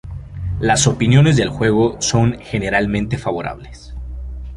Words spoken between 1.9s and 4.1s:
son generalmente favorables.